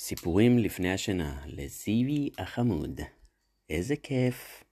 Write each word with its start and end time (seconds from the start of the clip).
סיפורים 0.00 0.58
לפני 0.58 0.92
השינה 0.92 1.32
לזיוי 1.46 2.30
החמוד. 2.38 3.00
איזה 3.70 3.96
כיף. 3.96 4.64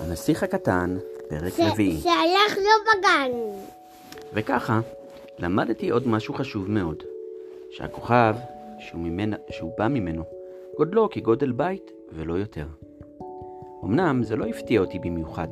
הנסיך 0.00 0.42
הקטן, 0.42 0.98
פרק 1.28 1.52
רביעי. 1.58 2.00
שהלכנו 2.00 2.70
בגן. 2.86 3.38
וככה, 4.34 4.80
למדתי 5.38 5.90
עוד 5.90 6.08
משהו 6.08 6.34
חשוב 6.34 6.70
מאוד. 6.70 7.02
שהכוכב 7.70 8.36
שהוא, 8.78 9.00
ממנה, 9.00 9.36
שהוא 9.50 9.72
בא 9.78 9.88
ממנו, 9.88 10.24
גודלו 10.76 11.10
כגודל 11.10 11.52
בית 11.52 11.90
ולא 12.12 12.34
יותר. 12.34 12.66
אמנם 13.84 14.22
זה 14.22 14.36
לא 14.36 14.46
הפתיע 14.46 14.80
אותי 14.80 14.98
במיוחד. 14.98 15.48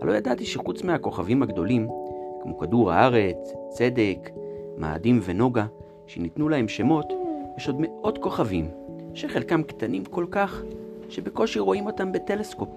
הלא 0.00 0.12
ידעתי 0.12 0.44
שחוץ 0.44 0.82
מהכוכבים 0.82 1.42
הגדולים, 1.42 1.88
כמו 2.42 2.58
כדור 2.58 2.92
הארץ, 2.92 3.52
צדק, 3.68 4.30
מאדים 4.76 5.20
ונוגה, 5.24 5.66
שניתנו 6.06 6.48
להם 6.48 6.68
שמות, 6.68 7.12
יש 7.56 7.68
עוד 7.68 7.80
מאות 7.80 8.18
כוכבים, 8.18 8.70
שחלקם 9.14 9.62
קטנים 9.62 10.04
כל 10.04 10.26
כך, 10.30 10.62
שבקושי 11.08 11.58
רואים 11.58 11.86
אותם 11.86 12.12
בטלסקופ. 12.12 12.68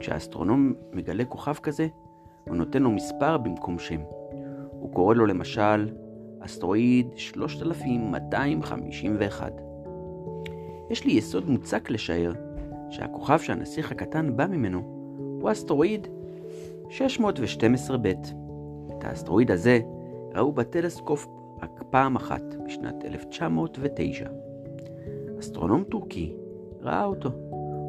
כשהאסטרונום 0.00 0.74
מגלה 0.92 1.24
כוכב 1.24 1.54
כזה, 1.54 1.86
הוא 2.48 2.56
נותן 2.56 2.82
לו 2.82 2.90
מספר 2.90 3.38
במקום 3.38 3.78
שם. 3.78 4.00
הוא 4.70 4.92
קורא 4.92 5.14
לו 5.14 5.26
למשל 5.26 5.88
אסטרואיד 6.40 7.06
3251. 7.16 9.52
יש 10.90 11.04
לי 11.04 11.12
יסוד 11.12 11.50
מוצק 11.50 11.90
לשער 11.90 12.32
שהכוכב 12.90 13.38
שהנסיך 13.38 13.92
הקטן 13.92 14.36
בא 14.36 14.46
ממנו 14.46 14.93
הוא 15.44 15.52
אסטרואיד 15.52 16.06
612ב'. 16.88 18.28
את 18.98 19.04
האסטרואיד 19.04 19.50
הזה 19.50 19.80
ראו 20.34 20.52
בטלסקופ 20.52 21.26
רק 21.62 21.82
פעם 21.90 22.16
אחת, 22.16 22.42
בשנת 22.66 22.94
1909. 23.04 24.28
אסטרונום 25.40 25.84
טורקי 25.84 26.34
ראה 26.80 27.04
אותו, 27.04 27.30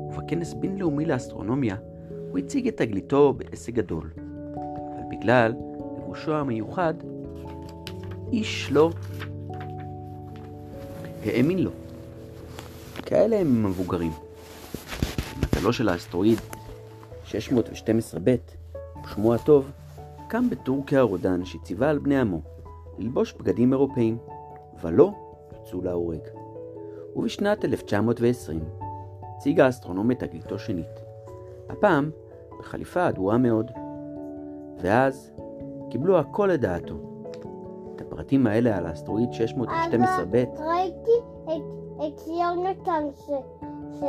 ובכנס 0.08 0.54
בינלאומי 0.54 1.06
לאסטרונומיה 1.06 1.76
הוא 2.30 2.38
הציג 2.38 2.68
את 2.68 2.78
תגליתו 2.78 3.34
בהישג 3.34 3.76
גדול. 3.76 4.10
אבל 4.18 5.18
בגלל 5.18 5.54
לבושו 5.98 6.36
המיוחד, 6.36 6.94
איש 8.32 8.72
לא 8.72 8.90
האמין 11.26 11.60
לו. 11.60 11.72
כאלה 13.06 13.40
הם 13.40 13.66
המבוגרים. 13.66 14.12
מזלו 15.56 15.74
של 15.74 15.90
האסטרואיד 15.90 16.40
612ב', 17.32 18.78
ושמו 19.04 19.34
הטוב, 19.34 19.72
קם 20.28 20.50
בטורקיה 20.50 21.00
הרודן 21.00 21.46
שציווה 21.46 21.90
על 21.90 21.98
בני 21.98 22.20
עמו 22.20 22.42
ללבוש 22.98 23.34
בגדים 23.34 23.74
אירופאים, 23.74 24.18
ולא 24.82 25.12
יצאו 25.62 25.82
להורג. 25.82 26.22
ובשנת 27.16 27.66
1920 27.66 28.60
הציג 29.36 29.60
האסטרונום 29.60 30.12
את 30.12 30.20
תגליתו 30.20 30.60
שנית. 30.60 31.00
הפעם 31.70 32.12
בחליפה 32.60 33.10
אדומה 33.10 33.38
מאוד. 33.38 33.72
ואז 34.78 35.32
קיבלו 35.90 36.20
הכל 36.20 36.50
לדעתו. 36.54 36.96
את 37.96 38.02
הפרטים 38.02 38.48
האלה 38.48 38.78
על 38.78 38.86
האסטרואיד 38.86 39.30
612ב' 39.30 40.60
ראיתי 40.60 41.18
את, 41.44 41.64
את 41.98 42.28
יונתן 42.28 43.04
ש... 43.16 43.30
ש... 44.00 44.04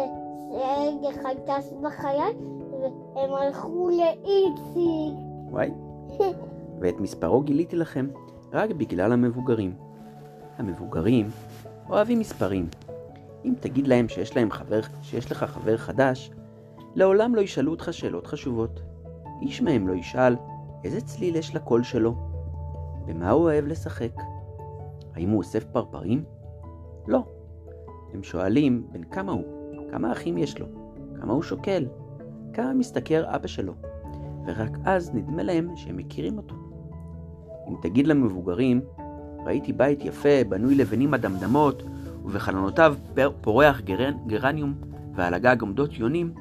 שרגע 0.51 1.11
אחד 1.11 1.35
טס 1.47 1.73
בחייל 1.83 2.37
והם 2.81 3.35
הלכו 3.35 3.89
לאיציק. 3.89 5.17
וואי. 5.51 5.71
ואת 6.81 7.01
מספרו 7.01 7.41
גיליתי 7.41 7.77
לכם 7.77 8.09
רק 8.53 8.71
בגלל 8.71 9.13
המבוגרים. 9.13 9.75
המבוגרים 10.59 11.29
אוהבים 11.89 12.19
מספרים. 12.19 12.69
אם 13.45 13.55
תגיד 13.61 13.89
להם 13.89 14.09
שיש, 14.09 14.37
להם 14.37 14.51
חבר, 14.51 14.81
שיש 15.03 15.33
לך 15.33 15.45
חבר 15.45 15.77
חדש, 15.77 16.31
לעולם 16.95 17.35
לא 17.35 17.41
ישאלו 17.41 17.71
אותך 17.71 17.89
שאלות 17.93 18.27
חשובות. 18.27 18.81
איש 19.43 19.63
מהם 19.63 19.89
לא 19.89 19.95
ישאל 19.95 20.37
איזה 20.85 21.01
צליל 21.01 21.37
יש 21.37 21.55
לקול 21.55 21.83
שלו, 21.83 22.15
במה 23.07 23.31
הוא 23.31 23.43
אוהב 23.43 23.67
לשחק. 23.67 24.13
האם 25.15 25.31
הוא 25.31 25.39
אוסף 25.39 25.65
פרפרים? 25.65 26.25
לא. 27.07 27.25
הם 28.15 28.23
שואלים 28.23 28.87
בן 28.93 29.05
כמה 29.05 29.33
הוא, 29.33 29.45
כמה 29.91 30.13
אחים 30.13 30.39
יש 30.39 30.59
לו, 30.59 30.67
כמה 31.21 31.33
הוא 31.33 31.43
שוקל, 31.43 31.87
כמה 32.57 32.75
משתכר 32.75 33.25
אבא 33.37 33.47
שלו, 33.47 33.73
ורק 34.47 34.71
אז 34.85 35.15
נדמה 35.15 35.43
להם 35.43 35.77
שהם 35.77 35.97
מכירים 35.97 36.39
אותו. 36.39 36.55
אם 37.69 37.75
תגיד 37.83 38.07
למבוגרים, 38.07 38.81
ראיתי 39.47 39.73
בית 39.73 40.05
יפה, 40.05 40.45
בנוי 40.49 40.75
לבנים 40.75 41.15
אדמדמות, 41.15 41.83
ובחלונותיו 42.25 42.97
פורח 43.41 43.81
גרן, 43.81 44.15
גרניום, 44.27 44.75
ועל 45.15 45.35
הגג 45.35 45.61
עומדות 45.61 45.99
יונים, 45.99 46.35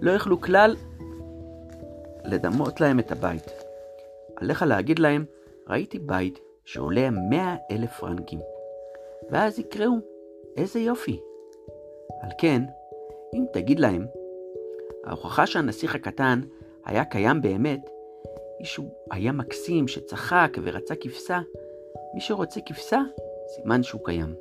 לא 0.00 0.10
יכלו 0.10 0.40
כלל 0.40 0.76
לדמות 2.24 2.80
להם 2.80 2.98
את 2.98 3.12
הבית. 3.12 3.50
עליך 4.36 4.62
להגיד 4.62 4.98
להם, 4.98 5.24
ראיתי 5.68 5.98
בית 5.98 6.38
שעולה 6.64 7.10
מאה 7.10 7.56
אלף 7.70 7.98
פרנקים. 8.00 8.40
ואז 9.30 9.58
יקראו, 9.58 9.94
איזה 10.56 10.80
יופי. 10.80 11.20
על 12.22 12.30
כן, 12.38 12.62
אם 13.34 13.44
תגיד 13.52 13.80
להם, 13.80 14.06
ההוכחה 15.06 15.46
שהנסיך 15.46 15.94
הקטן 15.94 16.40
היה 16.84 17.04
קיים 17.04 17.42
באמת, 17.42 17.90
היא 18.58 18.66
שהוא 18.66 18.90
היה 19.10 19.32
מקסים 19.32 19.88
שצחק 19.88 20.56
ורצה 20.62 20.94
כבשה, 20.94 21.40
מי 22.14 22.20
שרוצה 22.20 22.60
כבשה, 22.66 23.00
סימן 23.54 23.82
שהוא 23.82 24.00
קיים. 24.04 24.34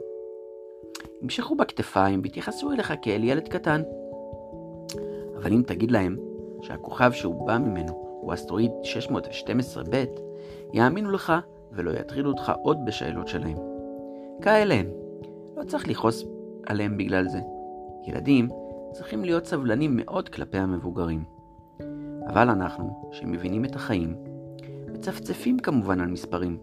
המשכו 1.22 1.56
בכתפיים 1.56 2.22
והתייחסו 2.24 2.72
אליך 2.72 2.94
כאל 3.02 3.24
ילד 3.24 3.48
קטן. 3.48 3.82
אבל 5.38 5.54
אם 5.54 5.64
תגיד 5.68 5.92
להם 5.92 6.18
שהכוכב 6.62 7.12
שהוא 7.12 7.48
בא 7.48 7.58
ממנו 7.58 8.20
הוא 8.22 8.34
אסטרואיד 8.34 8.72
612ב', 8.84 10.20
יאמינו 10.74 11.12
לך 11.12 11.34
ולא 11.72 11.92
יטרידו 11.92 12.30
אותך 12.30 12.52
עוד 12.64 12.78
בשאלות 12.86 13.28
שלהם. 13.28 13.58
כאלה 14.42 14.74
הם. 14.74 14.92
לא 15.58 15.64
צריך 15.64 15.88
לכעוס 15.88 16.24
עליהם 16.66 16.98
בגלל 16.98 17.28
זה. 17.28 17.40
ילדים 18.08 18.48
צריכים 18.94 19.26
להיות 19.26 19.46
סבלנים 19.46 19.96
מאוד 19.96 20.30
כלפי 20.30 20.58
המבוגרים. 20.58 21.24
אבל 22.28 22.50
אנחנו, 22.50 23.10
שמבינים 23.12 23.66
את 23.66 23.76
החיים, 23.76 24.16
מצפצפים 24.94 25.60
כמובן 25.60 26.02
על 26.02 26.08
מספרים. 26.08 26.58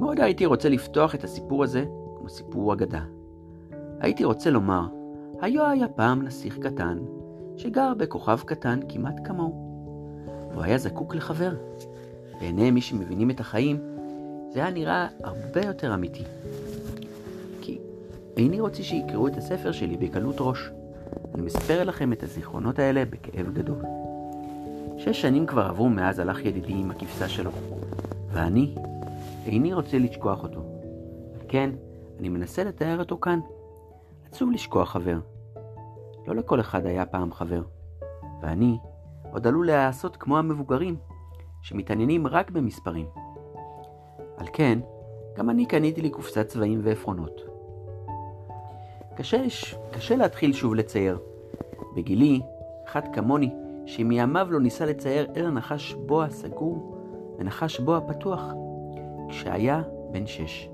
מאוד 0.00 0.20
הייתי 0.20 0.46
רוצה 0.46 0.68
לפתוח 0.68 1.14
את 1.14 1.24
הסיפור 1.24 1.64
הזה 1.64 1.84
כמו 2.18 2.28
סיפור 2.28 2.72
אגדה. 2.72 3.02
הייתי 4.00 4.24
רוצה 4.24 4.50
לומר, 4.50 4.86
היה 5.40 5.70
היה 5.70 5.88
פעם 5.88 6.22
נסיך 6.22 6.58
קטן, 6.58 6.98
שגר 7.56 7.92
בכוכב 7.94 8.40
קטן 8.44 8.80
כמעט 8.88 9.20
כמוהו. 9.24 9.68
והוא 10.50 10.62
היה 10.62 10.78
זקוק 10.78 11.14
לחבר. 11.14 11.54
בעיני 12.40 12.70
מי 12.70 12.80
שמבינים 12.80 13.30
את 13.30 13.40
החיים, 13.40 13.80
זה 14.52 14.60
היה 14.60 14.70
נראה 14.70 15.08
הרבה 15.24 15.66
יותר 15.66 15.94
אמיתי. 15.94 16.24
כי 17.60 17.78
איני 18.36 18.60
רוצה 18.60 18.82
שיקראו 18.82 19.28
את 19.28 19.36
הספר 19.36 19.72
שלי 19.72 19.96
בקלות 19.96 20.36
ראש. 20.38 20.70
אני 21.38 21.46
מספר 21.46 21.84
לכם 21.84 22.12
את 22.12 22.22
הזיכרונות 22.22 22.78
האלה 22.78 23.04
בכאב 23.04 23.46
גדול. 23.52 23.82
שש 24.96 25.22
שנים 25.22 25.46
כבר 25.46 25.66
עברו 25.66 25.88
מאז 25.88 26.18
הלך 26.18 26.44
ידידי 26.44 26.72
עם 26.72 26.90
הכבשה 26.90 27.28
שלו, 27.28 27.50
ואני 28.32 28.74
איני 29.46 29.72
רוצה 29.72 29.98
לשכוח 29.98 30.42
אותו. 30.42 30.60
וכן, 31.38 31.70
אני 32.18 32.28
מנסה 32.28 32.64
לתאר 32.64 32.98
אותו 32.98 33.18
כאן. 33.20 33.40
עצוב 34.26 34.50
לשכוח 34.50 34.92
חבר. 34.92 35.18
לא 36.26 36.36
לכל 36.36 36.60
אחד 36.60 36.86
היה 36.86 37.06
פעם 37.06 37.32
חבר, 37.32 37.62
ואני 38.42 38.78
עוד 39.32 39.46
עלול 39.46 39.66
להיעשות 39.66 40.16
כמו 40.16 40.38
המבוגרים, 40.38 40.96
שמתעניינים 41.62 42.26
רק 42.26 42.50
במספרים. 42.50 43.06
על 44.36 44.46
כן, 44.52 44.78
גם 45.36 45.50
אני 45.50 45.66
קניתי 45.66 46.02
לי 46.02 46.10
קופסת 46.10 46.48
צבעים 46.48 46.80
ועפרונות. 46.82 47.40
קשה, 49.16 49.38
קשה 49.90 50.16
להתחיל 50.16 50.52
שוב 50.52 50.74
לצייר. 50.74 51.27
בגילי, 51.98 52.40
אחד 52.84 53.00
כמוני, 53.12 53.50
שמימיו 53.86 54.48
לא 54.50 54.60
ניסה 54.60 54.86
לצייר 54.86 55.26
אלא 55.36 55.50
נחש 55.50 55.94
בוע 55.94 56.28
סגור 56.28 56.96
ונחש 57.38 57.80
בוע 57.80 58.00
פתוח, 58.06 58.42
כשהיה 59.28 59.82
בן 60.10 60.26
שש. 60.26 60.70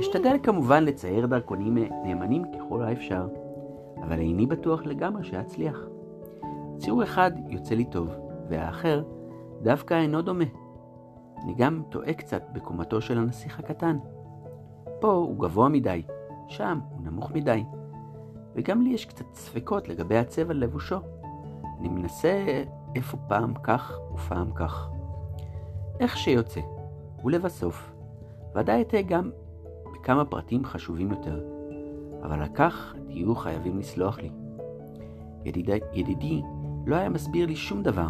אשתדל 0.00 0.36
כמובן 0.42 0.84
לצייר 0.84 1.26
דרכונים 1.26 1.78
נאמנים 2.04 2.42
ככל 2.44 2.82
האפשר, 2.82 3.28
אבל 4.02 4.18
איני 4.18 4.46
בטוח 4.46 4.82
לגמרי 4.84 5.24
שאצליח. 5.24 5.80
ציור 6.78 7.02
אחד 7.02 7.30
יוצא 7.48 7.74
לי 7.74 7.84
טוב, 7.84 8.08
והאחר 8.48 9.02
דווקא 9.62 9.94
אינו 9.94 10.22
דומה. 10.22 10.44
אני 11.44 11.54
גם 11.54 11.82
טועה 11.88 12.12
קצת 12.12 12.42
בקומתו 12.52 13.00
של 13.00 13.18
הנסיך 13.18 13.58
הקטן. 13.58 13.98
פה 15.00 15.12
הוא 15.12 15.38
גבוה 15.38 15.68
מדי, 15.68 16.02
שם 16.48 16.78
הוא 16.90 17.00
נמוך 17.04 17.32
מדי. 17.32 17.64
וגם 18.54 18.82
לי 18.82 18.90
יש 18.90 19.04
קצת 19.04 19.34
ספקות 19.34 19.88
לגבי 19.88 20.16
הצבע 20.16 20.54
לבושו. 20.54 20.98
אני 21.80 21.88
מנסה 21.88 22.62
איפה 22.94 23.16
פעם 23.28 23.54
כך 23.62 23.98
ופעם 24.14 24.50
כך. 24.52 24.90
איך 26.00 26.16
שיוצא, 26.16 26.60
ולבסוף, 27.24 27.92
ודאי 28.54 28.82
אתן 28.82 29.02
גם 29.02 29.30
בכמה 29.94 30.24
פרטים 30.24 30.64
חשובים 30.64 31.10
יותר, 31.10 31.44
אבל 32.22 32.42
על 32.42 32.48
כך 32.54 32.94
תהיו 33.08 33.34
חייבים 33.34 33.78
לסלוח 33.78 34.18
לי. 34.18 34.30
ידידי, 35.44 35.78
ידידי 35.92 36.42
לא 36.86 36.96
היה 36.96 37.08
מסביר 37.08 37.46
לי 37.46 37.56
שום 37.56 37.82
דבר. 37.82 38.08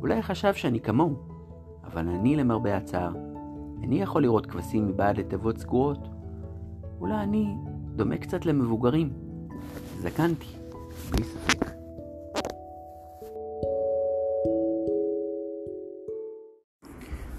אולי 0.00 0.22
חשב 0.22 0.54
שאני 0.54 0.80
כמוהו, 0.80 1.16
אבל 1.84 2.08
אני, 2.08 2.36
למרבה 2.36 2.76
הצער, 2.76 3.12
איני 3.82 4.02
יכול 4.02 4.22
לראות 4.22 4.46
כבשים 4.46 4.88
מבעד 4.88 5.18
לתיבות 5.18 5.58
סגורות. 5.58 6.08
אולי 7.00 7.14
אני 7.14 7.56
דומה 7.96 8.16
קצת 8.16 8.46
למבוגרים. 8.46 9.25
זקנתי, 10.02 10.46
בלי 11.10 11.24
ספק. 11.24 11.64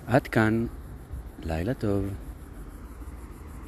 עד 0.07 0.27
כאן, 0.27 0.65
לילה 1.43 1.73
טוב. 1.73 2.26